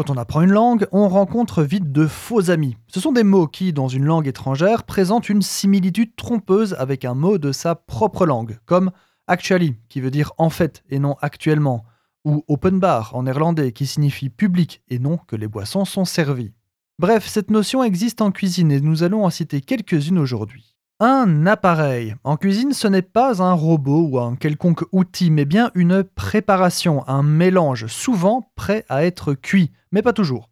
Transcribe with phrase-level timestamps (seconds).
[0.00, 2.74] Quand on apprend une langue, on rencontre vite de faux amis.
[2.88, 7.12] Ce sont des mots qui, dans une langue étrangère, présentent une similitude trompeuse avec un
[7.12, 8.92] mot de sa propre langue, comme
[9.26, 11.84] actually, qui veut dire en fait et non actuellement,
[12.24, 16.54] ou open bar en néerlandais, qui signifie public et non que les boissons sont servies.
[16.98, 20.78] Bref, cette notion existe en cuisine et nous allons en citer quelques-unes aujourd'hui.
[21.02, 22.14] Un appareil.
[22.24, 27.08] En cuisine, ce n'est pas un robot ou un quelconque outil, mais bien une préparation,
[27.08, 30.50] un mélange, souvent prêt à être cuit, mais pas toujours.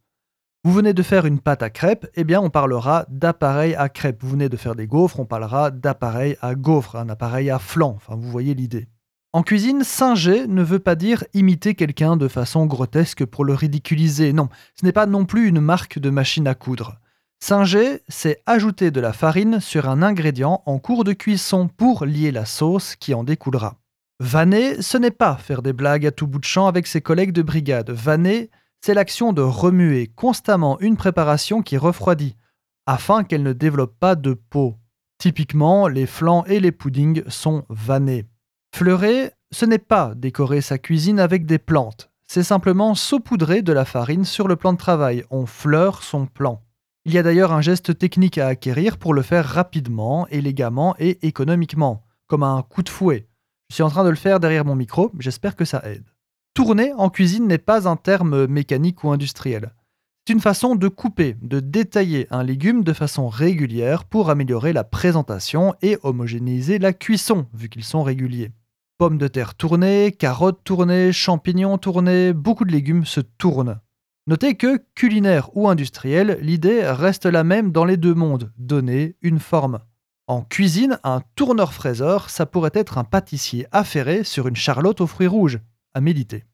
[0.65, 4.23] Vous venez de faire une pâte à crêpes, eh bien on parlera d'appareil à crêpes.
[4.23, 7.93] Vous venez de faire des gaufres, on parlera d'appareil à gaufres, un appareil à flan,
[7.97, 8.89] enfin vous voyez l'idée.
[9.35, 14.33] En cuisine, singer ne veut pas dire imiter quelqu'un de façon grotesque pour le ridiculiser,
[14.33, 14.49] non,
[14.81, 16.99] ce n'est pas non plus une marque de machine à coudre.
[17.41, 22.33] Singer, c'est ajouter de la farine sur un ingrédient en cours de cuisson pour lier
[22.33, 23.77] la sauce qui en découlera.
[24.21, 27.33] Vanner, ce n'est pas faire des blagues à tout bout de champ avec ses collègues
[27.33, 27.91] de brigade.
[27.91, 32.37] Vanner, c'est l'action de remuer constamment une préparation qui refroidit,
[32.87, 34.77] afin qu'elle ne développe pas de peau.
[35.19, 38.27] Typiquement, les flancs et les puddings sont vannés.
[38.75, 43.87] Fleurer, ce n'est pas décorer sa cuisine avec des plantes, c'est simplement saupoudrer de la
[43.87, 45.25] farine sur le plan de travail.
[45.31, 46.63] On fleure son plan.
[47.09, 51.27] Il y a d'ailleurs un geste technique à acquérir pour le faire rapidement, élégamment et
[51.27, 53.31] économiquement, comme un coup de fouet.
[53.71, 56.05] Je suis en train de le faire derrière mon micro, j'espère que ça aide.
[56.53, 59.73] Tourner en cuisine n'est pas un terme mécanique ou industriel.
[60.27, 64.85] C'est une façon de couper, de détailler un légume de façon régulière pour améliorer la
[64.85, 68.51] présentation et homogénéiser la cuisson, vu qu'ils sont réguliers.
[68.99, 73.81] Pommes de terre tournées, carottes tournées, champignons tournés, beaucoup de légumes se tournent.
[74.29, 79.39] Notez que, culinaire ou industriel, l'idée reste la même dans les deux mondes, donner une
[79.39, 79.79] forme.
[80.27, 85.29] En cuisine, un tourneur-fraiseur, ça pourrait être un pâtissier affairé sur une charlotte aux fruits
[85.29, 85.61] rouges,
[85.95, 86.45] à méditer.